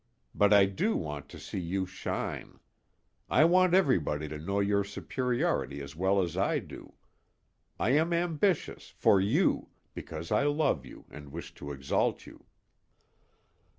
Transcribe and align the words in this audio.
But 0.33 0.51
I 0.51 0.65
do 0.65 0.97
want 0.97 1.29
to 1.29 1.37
see 1.37 1.59
you 1.59 1.85
shine. 1.85 2.59
I 3.29 3.45
want 3.45 3.75
everybody 3.75 4.27
to 4.29 4.39
know 4.39 4.59
your 4.59 4.83
superiority 4.83 5.79
as 5.79 5.95
well 5.95 6.23
as 6.23 6.35
I 6.35 6.57
do. 6.57 6.93
I 7.79 7.91
am 7.91 8.11
ambitious 8.11 8.89
for 8.89 9.21
you, 9.21 9.69
because 9.93 10.31
I 10.31 10.45
love 10.45 10.87
you 10.87 11.05
and 11.11 11.31
wish 11.31 11.53
to 11.53 11.71
exalt 11.71 12.25
you." 12.25 12.45